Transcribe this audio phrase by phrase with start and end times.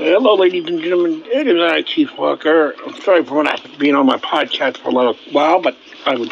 [0.00, 1.24] Hello, ladies and gentlemen.
[1.26, 2.72] It is I, Chief Walker.
[2.86, 6.30] I'm sorry for not being on my podcast for a little while, but I was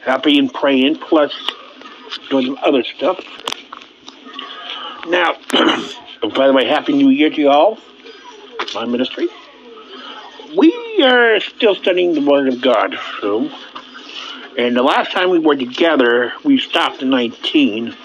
[0.00, 1.34] happy and praying, plus
[2.30, 3.18] doing some other stuff.
[5.08, 5.34] Now,
[6.22, 7.80] oh, by the way, Happy New Year to you all,
[8.76, 9.26] my ministry.
[10.56, 13.50] We are still studying the Word of God, so.
[14.56, 17.96] And the last time we were together, we stopped in 19.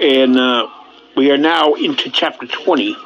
[0.00, 0.66] And uh,
[1.14, 2.96] we are now into chapter 20.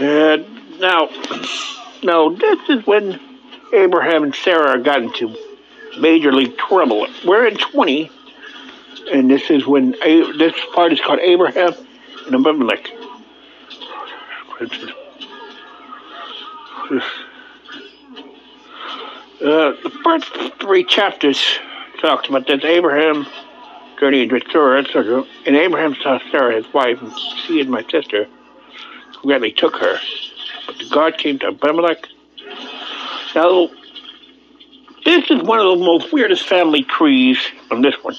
[0.00, 1.10] And now,
[2.02, 3.20] now this is when
[3.74, 5.36] Abraham and Sarah got into
[6.00, 7.06] major league trouble.
[7.26, 8.10] We're in 20,
[9.12, 11.74] and this is when this part is called Abraham
[12.26, 12.90] and Abimelech.
[19.40, 21.58] Uh, the first three chapters
[22.04, 23.26] talks about this Abraham
[23.98, 24.84] journeyed with Sarah,
[25.46, 27.10] and Abraham saw Sarah, his wife, and
[27.46, 28.26] she is my sister,
[29.16, 29.98] who gladly took her.
[30.66, 32.06] But the God came to Abimelech.
[33.34, 33.70] Now,
[35.06, 37.38] this is one of the most weirdest family trees
[37.70, 38.16] on this one.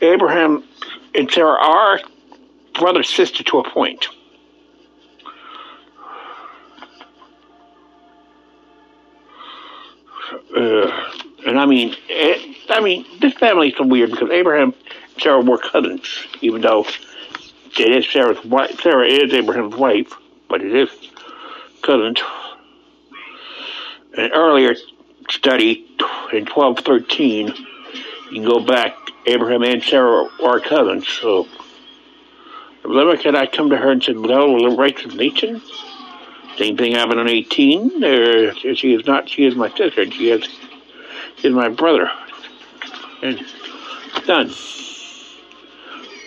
[0.00, 0.62] Abraham
[1.16, 2.00] and Sarah are
[2.74, 4.06] brother sister to a point.
[11.68, 16.26] Mean, it, I mean, this family is so weird because Abraham and Sarah were cousins,
[16.40, 16.86] even though
[17.78, 18.80] it is Sarah's wife.
[18.80, 20.12] Sarah is Abraham's wife,
[20.48, 20.90] but it is
[21.82, 22.20] cousins.
[24.16, 24.74] An earlier
[25.30, 25.86] study
[26.32, 27.54] in 1213, you
[28.32, 28.96] can go back.
[29.26, 31.46] Abraham and Sarah are cousins, so.
[32.84, 35.60] Abimelech come to her and said, Well, rights of nation?
[36.56, 38.02] Same thing happened on 18.
[38.02, 40.67] Uh, she is not, she is my sister, she is, she
[41.42, 42.10] is my brother.
[43.22, 43.44] And
[44.26, 44.52] done.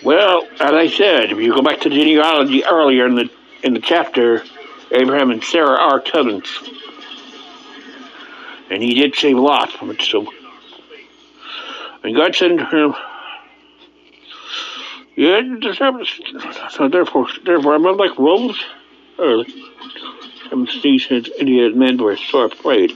[0.02, 3.30] Well, as I said, if you go back to genealogy earlier in the
[3.62, 4.42] in the chapter,
[4.90, 6.48] Abraham and Sarah are cousins.
[8.70, 10.26] And he did save a Lot from it, so
[12.02, 12.94] and God said to him,
[15.14, 15.40] Yeah,
[16.70, 18.58] so therefore therefore I'm like wolves
[19.18, 19.46] early.
[20.44, 22.92] Seven seasons Indian men were so afraid.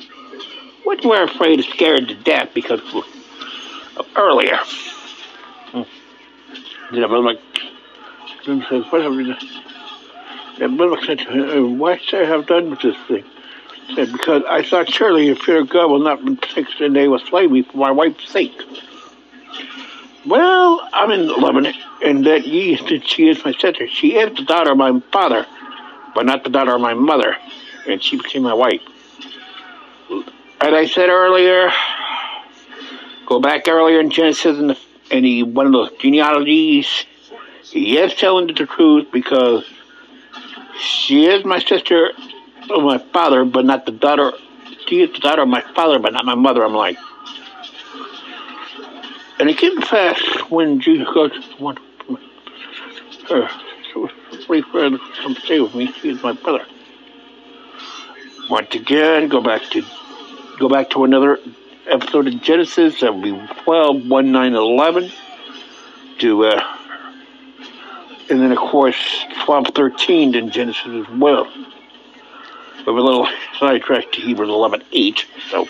[0.86, 2.80] What were afraid of scared to death because
[3.96, 4.56] of earlier.
[5.72, 5.82] Hmm.
[6.94, 7.38] Did Abimelech
[8.44, 9.48] says, What have you done?
[10.58, 13.24] Said Why should I have done with this thing?
[13.96, 17.18] Said, Because I thought surely the fear of God will not take and they will
[17.18, 18.56] slay me for my wife's sake.
[20.24, 21.74] Well, I'm in Lebanon,
[22.04, 23.88] and that ye she is my sister.
[23.88, 25.46] She is the daughter of my father,
[26.14, 27.36] but not the daughter of my mother,
[27.88, 28.82] and she became my wife.
[30.60, 31.70] As I said earlier,
[33.26, 34.76] Go back earlier in Genesis
[35.10, 37.04] the, one of those genealogies.
[37.64, 39.64] He is telling the truth because
[40.78, 42.12] she is my sister
[42.70, 44.32] of my father, but not the daughter.
[44.86, 46.64] She is the daughter of my father, but not my mother.
[46.64, 46.96] I'm like,
[49.40, 51.78] and it came fast when Jesus goes, one,
[53.28, 53.50] her,
[54.46, 55.92] three friends come stay with me.
[56.00, 56.64] She is my brother.
[58.48, 59.84] Once again, go back to
[60.58, 61.38] go back to another
[61.86, 63.00] episode of Genesis.
[63.00, 65.12] That would be 12, 1, 9, 11.
[66.18, 66.76] To, uh,
[68.30, 68.96] and then, of course,
[69.44, 71.44] 12, 13 in Genesis as well.
[72.78, 73.28] With a little
[73.58, 75.26] sidetrack to Hebrews 11, 8.
[75.50, 75.68] So,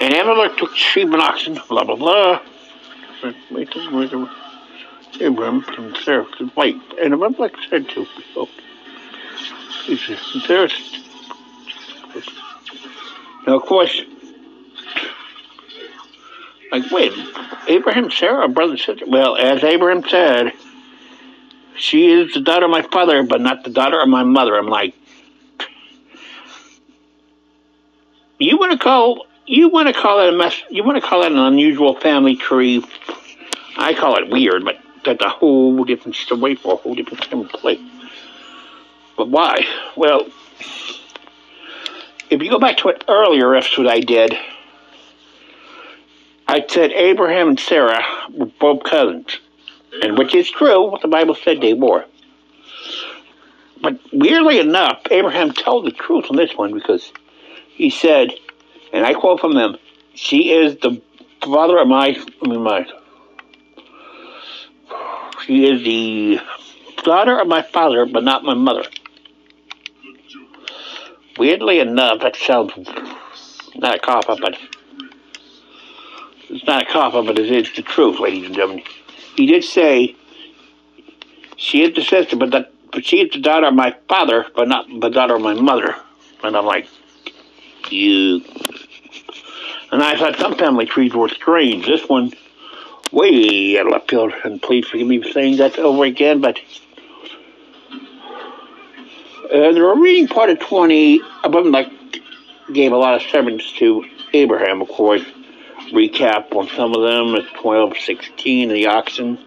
[0.00, 2.40] and Amalek took sheep and oxen, blah, blah, blah.
[5.20, 6.76] Abraham and Sarah, his wife.
[7.00, 8.48] And Amalek said to, oh,
[9.84, 10.18] he said,
[10.48, 10.72] there's,
[13.46, 14.02] now, of course,
[16.72, 17.12] like, wait,
[17.68, 19.04] Abraham, Sarah, brother, sister?
[19.06, 20.52] Well, as Abraham said,
[21.76, 24.56] she is the daughter of my father, but not the daughter of my mother.
[24.56, 24.94] I'm like,
[28.38, 30.60] you want to call you want to call it a mess?
[30.70, 32.84] You want to call it an unusual family tree?
[33.76, 37.88] I call it weird, but that's a whole different story for a whole different template.
[39.16, 39.64] But why?
[39.96, 40.26] Well,
[42.30, 44.36] if you go back to an earlier episode I did
[46.48, 49.40] I said Abraham and Sarah were both cousins,
[50.00, 50.90] and which is true.
[50.90, 52.04] What the Bible said they were.
[53.82, 57.12] But weirdly enough, Abraham told the truth on this one because
[57.68, 58.30] he said,
[58.92, 59.76] and I quote from them,
[60.14, 61.02] "She is the
[61.42, 62.86] father of my, I mean my,
[65.44, 66.40] she is the
[67.02, 68.84] daughter of my father, but not my mother."
[71.38, 72.72] Weirdly enough, that sounds
[73.74, 74.56] not a cop up, but
[76.48, 78.84] it's not a cop out, but it is the truth, ladies and gentlemen.
[79.36, 80.16] He did say
[81.56, 84.68] she is the sister, but that but she is the daughter of my father, but
[84.68, 85.96] not the daughter of my mother.
[86.42, 86.88] And I'm like,
[87.90, 88.42] you.
[89.92, 91.84] And I thought some family trees were strange.
[91.84, 92.32] This one,
[93.12, 94.32] way out of left field.
[94.44, 96.58] And please forgive me for saying that over again, but.
[99.46, 101.88] Uh, the remaining part of 20, above like,
[102.72, 105.22] gave a lot of sermons to Abraham, of course.
[105.92, 109.38] Recap on some of them, the 12, 16, the oxen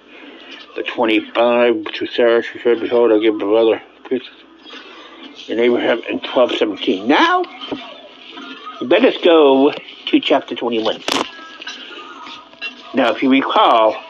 [0.80, 4.30] the 25 to Sarah, she said, Behold, I give my brother pieces.
[5.50, 7.07] And Abraham in 1217.
[7.07, 7.44] Now,
[8.81, 11.04] let us go to chapter 21.
[12.94, 14.02] Now, if you recall,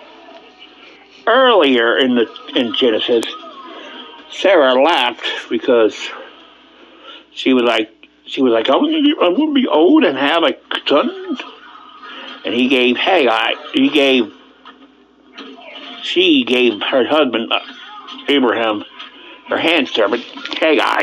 [1.26, 3.26] earlier in the in Genesis,
[4.30, 5.96] Sarah laughed because
[7.32, 7.92] she was like,
[8.26, 10.56] she was like, I'm to be old and have a
[10.88, 11.38] son.
[12.46, 14.34] And he gave Hagar, he gave
[16.04, 17.60] she gave her husband, uh,
[18.28, 18.84] Abraham,
[19.48, 20.24] her hand servant,
[20.58, 21.02] Hagar,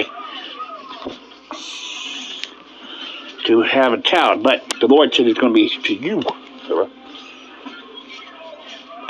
[3.44, 4.42] to have a child.
[4.42, 6.22] But the Lord said it's going to be to you,
[6.66, 6.90] Sarah.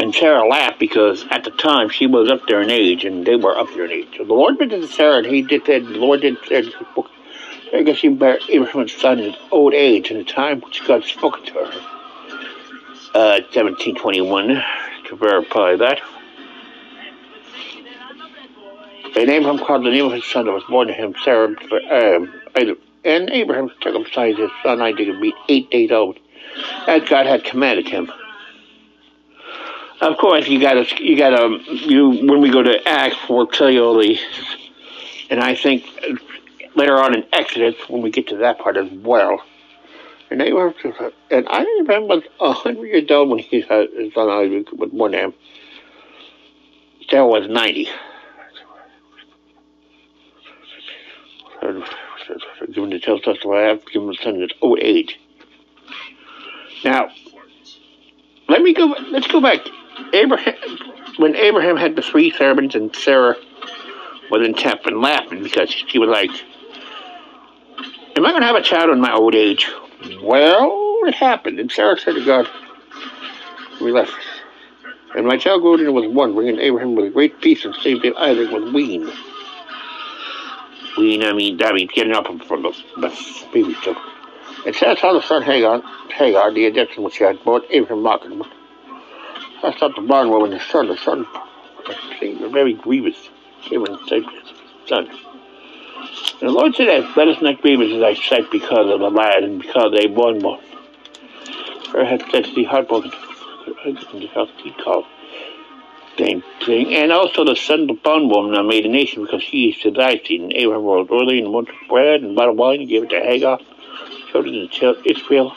[0.06, 3.34] And Sarah laughed because at the time she was up there in age and they
[3.34, 4.14] were up there in age.
[4.16, 6.62] So the Lord visited Sarah and he did said, the Lord did say,
[7.74, 11.44] I guess she bare Abraham's son in old age in the time which God spoke
[11.46, 11.72] to her.
[13.16, 14.62] Uh, 1721
[15.06, 16.00] to verify that.
[19.16, 22.32] And Abraham called the name of his son that was born to him, Sarah, um,
[23.04, 26.20] and Abraham circumcised his son Isaac and be eight days old,
[26.86, 28.08] as God had commanded him.
[30.00, 33.82] Of course, you gotta, you gotta, you, when we go to Acts, we'll tell you
[33.82, 34.18] all the,
[35.30, 35.86] and I think
[36.74, 39.42] later on in Exodus, when we get to that part as well,
[40.30, 40.74] and they were,
[41.30, 45.12] and I remember a hundred years old when he had his son Isaac with one
[45.12, 45.32] name.
[47.08, 47.88] Sarah was ninety.
[51.62, 54.50] Given the tell us why I've given the son at.
[56.84, 57.08] Now,
[58.48, 58.94] let me go.
[59.10, 59.60] Let's go back.
[60.12, 60.54] Abraham,
[61.16, 63.36] when Abraham had the three servants and Sarah
[64.30, 66.30] was in temp and laughing because she was like,
[68.16, 69.68] "Am I going to have a child in my old age?"
[70.20, 71.58] Well, it happened.
[71.58, 72.48] And Sarah said to God,
[73.80, 74.12] We left.
[75.14, 78.04] And my child grew Gordon was one, bringing Abraham with a great peace and saved
[78.04, 79.10] Isaac with wean.
[80.98, 83.96] Wean, I mean, that means getting up from the, the baby stuff.
[84.66, 88.42] And Sarah saw the son Hagar, Hagar, the Egyptian which had brought Abraham mocking.
[89.62, 91.26] I thought the bondwoman, the son, the son,
[92.20, 93.16] seemed very grievous.
[93.68, 94.24] Said,
[94.86, 95.08] son.
[96.40, 96.86] And the Lord said,
[97.16, 100.38] Let us not grieve as I said because of the lad and because they born
[100.38, 100.60] more.
[101.92, 103.10] Her had said to be heartbroken.
[103.66, 105.06] The house he called.
[106.18, 106.94] Same thing.
[106.94, 109.90] And also the son of the bondwoman I made a nation because she used to
[109.90, 110.42] die seed.
[110.42, 113.20] And Abraham rose early and went to bread and bottle wine and gave it to
[113.20, 113.58] Hagar.
[114.34, 115.56] It to Israel.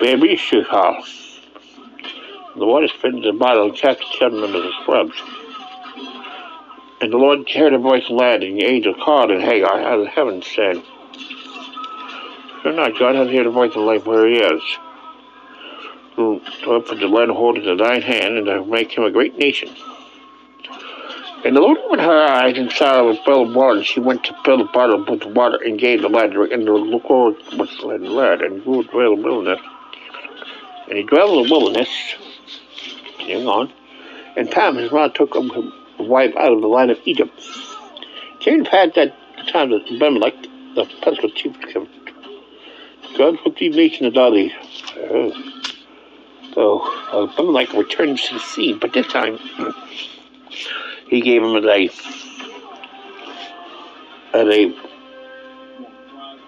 [0.00, 1.21] Baby Shukal.
[2.54, 5.14] The water in the bottle and the children into the scrubs.
[7.00, 10.06] And the Lord heard a voice land, and the angel called, and Hagar out of
[10.08, 10.82] heaven said,
[12.62, 14.62] Fear not, God hath heard a voice in life where he is.
[16.16, 19.74] Who put the land hold into thine hand, and to make him a great nation.
[21.44, 23.82] And the Lord opened her eyes and saw a well of water.
[23.82, 26.52] She went to fill the bottle with water and gave the lad, drink.
[26.52, 29.60] and the Lord was the lad, and grew in the wilderness.
[30.88, 31.88] And he dwelled in the wilderness,
[33.26, 33.72] hang on,
[34.36, 37.32] and his mother took him wipe out of the line of Egypt.
[38.40, 39.14] Cain had that
[39.48, 40.34] time that Abimelech,
[40.74, 41.56] the principal chief,
[43.16, 44.50] God put these nations out of the.
[45.00, 45.30] Uh,
[46.54, 49.38] so Abimelech returned to the sea, but this time
[51.08, 51.88] he gave him a
[54.34, 54.74] as a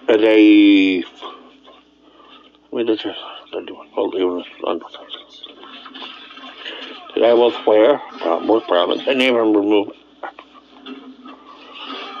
[0.07, 1.03] as a
[2.71, 3.15] wait, that's a
[7.15, 9.91] that I will swear, uh, most promise, and name him remove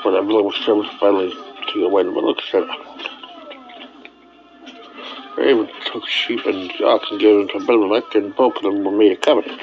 [0.03, 2.95] whatever little service finally to the but look at it.
[5.37, 8.91] Aaron took sheep and oxen and gave them to Abimelech, and both of them were
[8.91, 9.61] made a covenant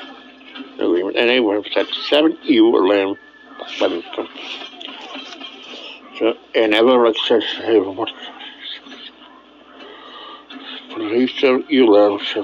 [0.74, 1.16] agreement.
[1.16, 3.16] And Abraham set seven ewe lamb
[3.80, 4.02] by them.
[6.18, 8.10] So, and Abimelech said to Abraham, what?
[10.92, 12.34] For these seven ewe lambs,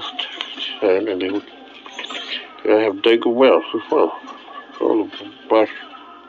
[0.81, 1.58] and they
[2.65, 4.19] I have taken well as well.
[4.81, 5.11] All of
[5.49, 5.69] Bash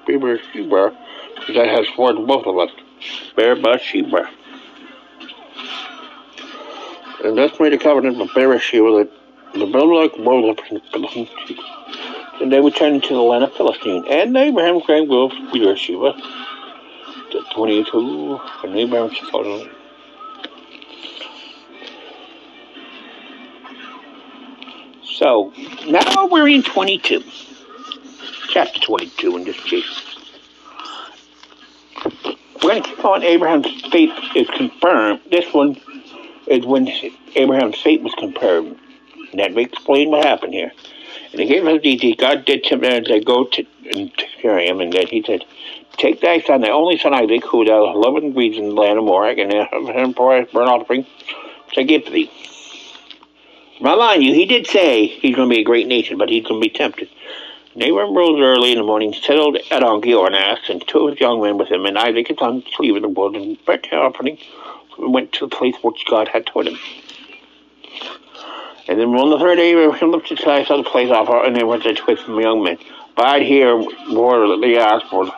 [0.06, 0.96] Beaver Sheba,
[1.48, 2.70] that has formed both of us.
[3.36, 4.28] Bear Bathsheba.
[7.24, 9.10] And that's made a covenant with Beersheba that
[9.54, 10.64] the Abimelech rose up
[12.40, 14.06] and they returned to the land of Philistine.
[14.08, 16.14] And Abraham came with Beersheba
[17.32, 19.70] to 22, and Abraham supported
[25.20, 25.52] So,
[25.86, 27.22] now we're in 22.
[28.48, 30.16] Chapter 22 in this case.
[32.62, 35.20] To keep on Abraham's faith is confirmed.
[35.30, 35.78] This one
[36.46, 36.88] is when
[37.36, 38.78] Abraham's faith was confirmed.
[39.34, 40.72] That may explain what happened here.
[41.32, 44.10] And he gave him the God did to him they go to and
[44.40, 45.44] carry him, and then he said,
[45.98, 48.98] Take thy son, thy only son Isaac, who thou lovest and breeds in the land
[48.98, 51.04] of Moriah, and have him for a burnt offering,
[51.76, 52.30] I give to thee.
[53.80, 56.44] Now, mind you, he did say he's going to be a great nation, but he's
[56.44, 57.08] going to be tempted.
[57.72, 61.20] And Abram rose early in the morning, settled at on Giornas, and two of his
[61.20, 63.96] young men with him, and Isaac his son, sleep in the wood, and burnt the
[63.96, 64.36] offering,
[64.98, 66.78] went to the place which God had told him.
[68.86, 71.64] And then on the third day, Abraham looked eyes saw the place off, and they
[71.64, 72.76] went to with the young men.
[73.16, 75.30] Bide here more they asked for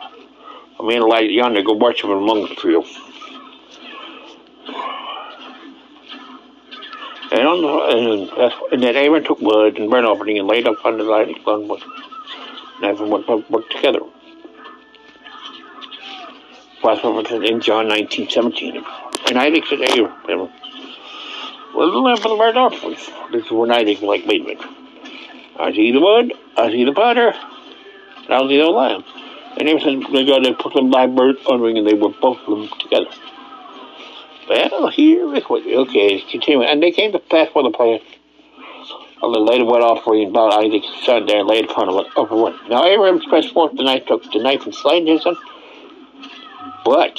[0.81, 2.55] a man like yonder, go worship among the
[7.33, 10.99] And, on the, and, and then Aaron took wood and burnt offering and laid upon
[10.99, 11.83] the light on wood.
[12.77, 14.01] And everyone worked together.
[16.83, 18.85] That's what in John 19, 17.
[19.29, 20.51] And Isaac said Abraham,
[21.75, 22.97] Well, the lamp for the burnt offering.
[23.33, 24.67] This is when Isaac like, wait a minute.
[25.59, 29.05] I see the wood, I see the potter, and I see the lamb.
[29.57, 32.41] And Abraham said, they got to put them live burnt offering, and they were both
[32.47, 33.11] of them together.
[34.49, 36.63] Well, here is what, okay, continue.
[36.63, 38.03] And they came to pass for the place
[39.23, 42.59] of the laid wood offering about Isaac's son there and laid upon him over one.
[42.69, 45.37] Now Abraham stretched forth the knife, took the knife and slain his son.
[46.85, 47.17] But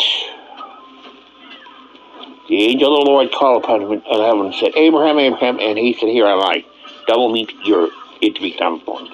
[2.50, 5.78] the angel of the Lord called upon him in heaven and said, Abraham, Abraham, and
[5.78, 6.66] he said, Here am I.
[7.08, 7.90] Double meet your
[8.22, 9.08] it to be born.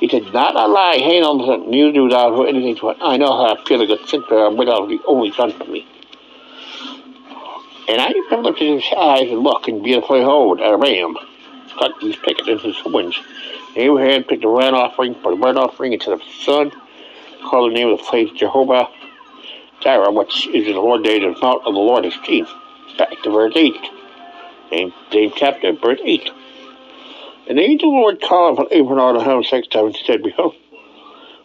[0.00, 2.98] He said, Not a lie, hey, no, neither do thou anything to it.
[3.00, 5.86] I know how I feel like a sinner I'm without the only son for me.
[7.88, 11.16] And I remember his eyes and looked, and behold, a ram
[11.78, 13.18] cut his picket in his horns.
[13.76, 16.72] Abraham picked a burnt offering for the burnt offering into the sun,
[17.42, 18.88] called the name of the place Jehovah
[19.80, 22.46] Jireh, which is the Lord day, the mount of the Lord is seen.
[22.96, 23.74] Back to verse 8.
[24.70, 26.30] Same, same chapter, verse 8.
[27.48, 30.22] And the angel of the Lord called upon Abraham of the six times and said,
[30.22, 30.54] Behold,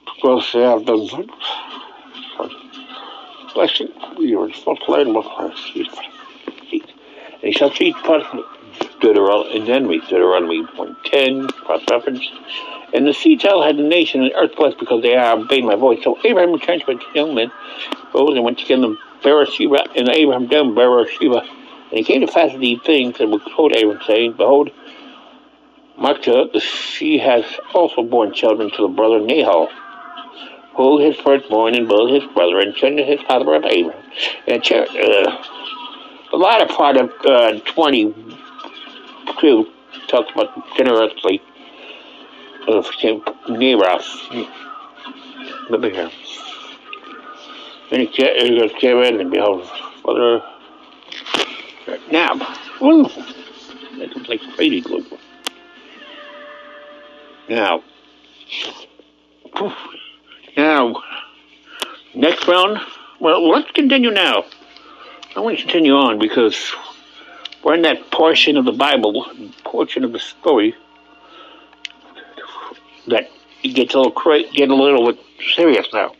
[0.06, 1.10] because they have done
[3.54, 6.19] blessing, we are supposed to learn what and
[7.42, 7.96] he shall treat
[9.02, 12.28] Deuteronomy, and then read Deuteronomy 1.10, cross reference.
[12.94, 15.76] And the sea shall had the nation and earth blessed because they are obeyed my
[15.76, 16.04] voice.
[16.04, 17.52] So Abraham returned to his young men,
[18.14, 21.42] rose and went to get them Beersheba, and Abraham down Beersheba.
[21.42, 24.72] And he came to pass these things and would quote Abraham, saying, Behold,
[26.00, 27.44] Milcah, she has
[27.74, 29.68] also borne children to the brother Nahor,
[30.76, 34.02] who his firstborn and both his brother, and children his father of Abraham.
[34.48, 35.44] And uh,
[36.32, 39.68] the latter part of uh, 22
[40.08, 41.42] talks about generously
[42.68, 42.88] of
[43.50, 44.30] Neros.
[45.70, 46.10] Let me hear.
[47.90, 49.68] Then he goes, in and behold,
[50.04, 50.44] Father.
[52.12, 52.36] Now,
[52.80, 53.24] wonderful.
[53.98, 55.06] That looks like crazy glue.
[57.50, 57.84] Now,
[60.56, 61.02] now,
[62.14, 62.80] next round.
[63.20, 64.44] Well, let's continue now.
[65.36, 66.74] I want to continue on because
[67.64, 69.26] we're in that portion of the Bible,
[69.64, 70.76] portion of the story
[73.08, 73.30] that
[73.62, 75.14] gets a little cra- get a little
[75.56, 76.14] serious now.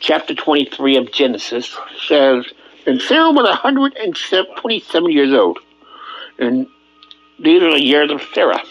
[0.00, 2.46] Chapter 23 of Genesis says,
[2.86, 5.58] And Sarah was 127 years old.
[6.38, 6.66] And
[7.38, 8.62] these are the years of Sarah,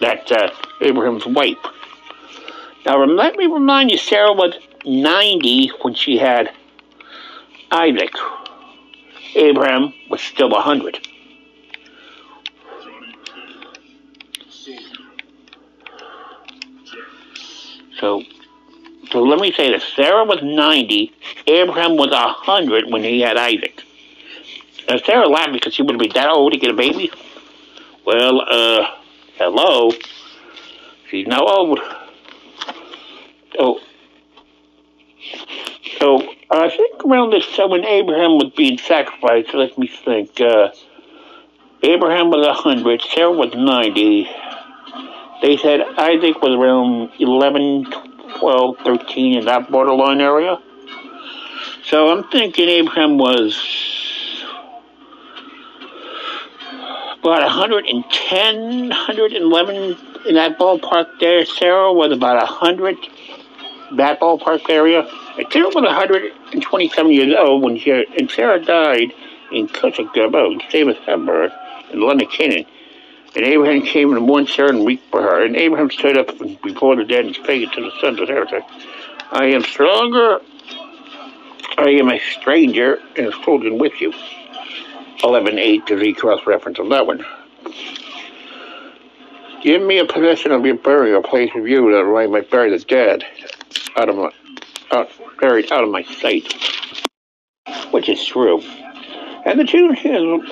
[0.00, 1.58] that uh, Abraham's wife.
[2.86, 4.54] Now, let me remind you, Sarah was
[4.84, 6.52] 90 when she had
[7.70, 8.12] Isaac.
[9.34, 11.06] Abraham was still 100.
[17.98, 18.22] So,
[19.10, 19.84] so let me say this.
[19.94, 21.12] Sarah was 90.
[21.46, 23.82] Abraham was 100 when he had Isaac.
[24.88, 27.12] Now, Sarah laughed because she wouldn't be that old to get a baby.
[28.04, 28.86] Well, uh,
[29.36, 29.92] hello.
[31.08, 31.78] She's now old.
[33.56, 33.80] So,
[36.00, 40.38] so I think around this time when Abraham was being sacrificed, let me think.
[40.38, 40.68] Uh,
[41.82, 44.28] Abraham was 100, Sarah was 90.
[45.40, 47.86] They said Isaac was around 11,
[48.38, 50.58] 12, 13 in that borderline area.
[51.86, 53.56] So I'm thinking Abraham was
[57.18, 59.76] about 110, 111
[60.26, 61.46] in that ballpark there.
[61.46, 62.96] Sarah was about 100,
[63.96, 65.08] that ballpark area.
[65.36, 69.12] And Sarah was 127 years old when she, and Sarah died
[69.52, 71.52] in Kutzikabo, same as Heber,
[71.92, 72.66] in London, Canaan.
[73.34, 75.44] And Abraham came and mourned Sarah and wept for her.
[75.44, 78.64] And Abraham stood up before the dead and spake to the sons of Sarah,
[79.30, 80.40] I am stronger,
[81.78, 84.12] I am a stranger and a sojourn with you.
[85.22, 87.24] 11.8 to the cross-reference on that one.
[89.62, 92.84] Give me a possession of your burial place of you that I might bury the
[92.84, 93.24] dead
[93.96, 94.30] out of my,
[94.90, 96.52] out, buried out of my sight.
[97.90, 98.60] Which is true.
[99.44, 99.96] And the children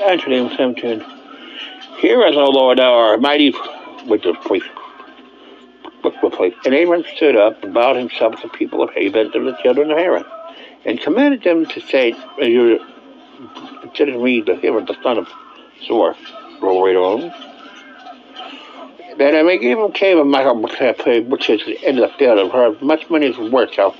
[0.01, 1.05] answered him, 17,
[1.99, 3.55] Hear us, O Lord, art mighty
[4.07, 4.63] with the place.
[6.65, 9.91] And Abram stood up and bowed himself to the people of Haven to the children
[9.91, 10.25] of Haran,
[10.85, 12.81] and commanded them to say, "You
[13.83, 15.29] consider me the him the son of
[15.87, 16.17] Zor,
[16.61, 17.50] roll right on.
[19.19, 20.43] That I may give him cave of my
[21.21, 23.97] which is of the field of her, much money is worth out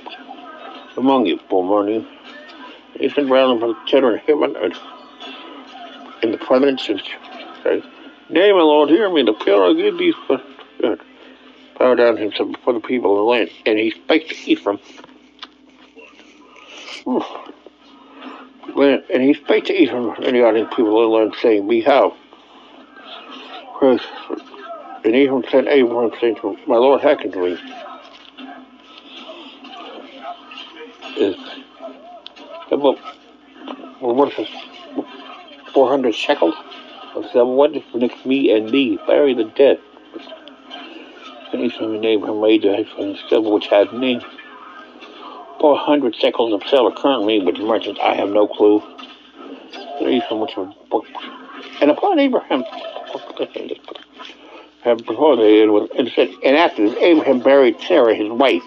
[0.97, 2.07] among you, for money.
[3.17, 4.75] Around for the children heaven and
[6.21, 6.99] in the prominence of
[7.65, 7.83] okay.
[8.29, 10.41] Nay, my Lord, hear me, the pillar give thee for
[10.79, 11.01] good.
[11.79, 14.79] Bow down himself before the people of the land, and he spake to Ephron.
[17.07, 17.23] Ooh
[18.77, 22.15] and he spake to Ephron and the audience people of the land, saying, Be how?
[25.03, 27.59] And Ephron sent Abraham, saying to my Lord, me.
[31.17, 31.35] Is
[32.71, 32.97] about,
[34.35, 34.49] this?
[35.73, 36.55] 400 shekels
[37.15, 37.51] of silver.
[37.51, 38.99] What is next me and thee?
[39.07, 39.79] Bury the dead.
[41.51, 42.85] And Ephron and Abraham laid the
[43.27, 44.21] silver which had name.
[45.59, 48.81] 400 shekels of silver currently, but the merchants, I have no clue.
[50.27, 50.57] From which
[51.81, 52.63] and upon Abraham,
[54.83, 58.63] before they, and said, and after Abraham buried Sarah, his wife,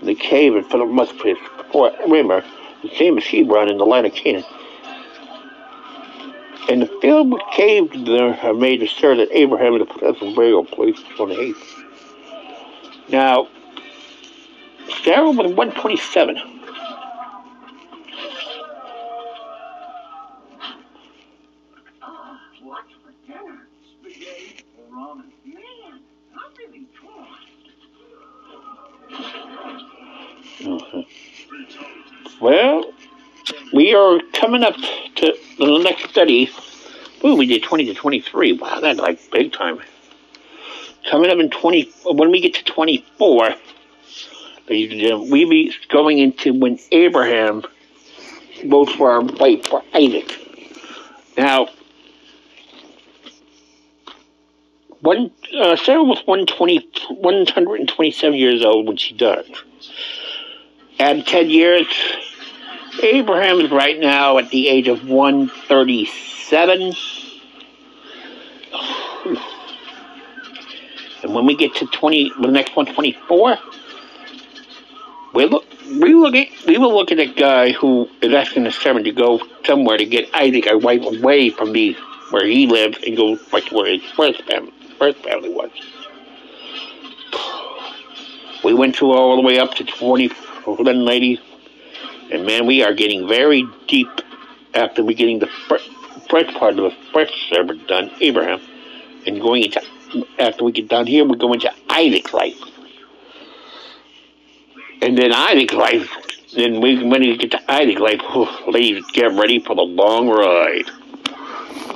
[0.00, 2.44] in the cave in Philip Muspris, before, remember,
[2.82, 4.44] the same as Hebron in the land of Canaan.
[6.68, 10.34] And the field with caves there have made to sure that Abraham is a possessive
[10.34, 11.82] burial place on the eighth.
[13.08, 13.48] Now,
[15.02, 16.57] Sarah was 127.
[32.40, 32.92] Well,
[33.72, 34.74] we are coming up
[35.16, 36.50] to the next study.
[37.24, 38.52] Ooh, we did 20 to 23.
[38.54, 39.80] Wow, that's like big time.
[41.10, 43.54] Coming up in 20, when we get to 24,
[44.68, 47.62] we be going into when Abraham
[48.66, 50.34] votes for our wife for Isaac.
[51.36, 51.68] Now,
[55.04, 59.44] uh, Sarah was 120, 127 years old when she died.
[61.00, 61.86] Add 10 years,
[63.02, 66.92] Abraham is right now at the age of 137.
[71.22, 73.58] And when we get to 20, the next one, 24,
[75.34, 78.72] we look, we look at, we will look at a guy who is asking the
[78.72, 81.96] servant to go somewhere to get Isaac wife away from the
[82.30, 85.70] where he lived and go back to where his first family, first family was.
[88.64, 90.28] We went through all the way up to 20
[90.76, 91.38] then ladies,
[92.30, 94.08] and man, we are getting very deep
[94.74, 95.48] after we getting the
[96.28, 98.60] first part of the first servant done, Abraham,
[99.26, 99.82] and going into
[100.38, 102.58] after we get down here, we go into Isaac's life.
[105.00, 106.10] And then Isaac life,
[106.54, 108.20] then we, when you get to Isaac life,
[108.64, 110.90] please get ready for the long ride.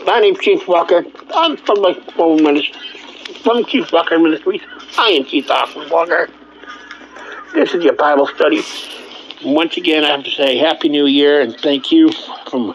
[0.06, 1.04] My name's Chief Walker.
[1.35, 2.80] I'm from the Home Ministry,
[3.42, 4.62] from Chief Walker Ministries.
[4.98, 6.28] I am Chief Walker.
[7.55, 8.62] This is your Bible study.
[9.45, 12.11] Once again, I have to say Happy New Year and thank you
[12.49, 12.75] from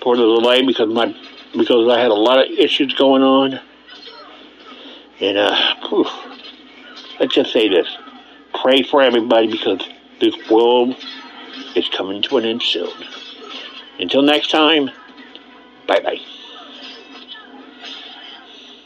[0.00, 1.14] for the delay because my
[1.52, 3.60] because I had a lot of issues going on.
[5.20, 6.06] And uh, whew,
[7.20, 7.86] let's just say this
[8.62, 9.86] pray for everybody because
[10.18, 10.96] this world
[11.74, 12.90] is coming to an end soon.
[13.98, 14.90] Until next time,
[15.86, 16.20] bye bye.